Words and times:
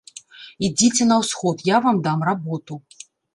Ідзіце 0.67 1.03
на 1.11 1.15
ўсход, 1.23 1.61
я 1.75 1.83
вам 1.85 2.01
дам 2.09 2.25
работу. 2.31 2.81